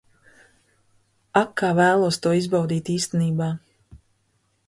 [1.41, 3.53] Ak, kā vēlos to izbaudīt īstenībā.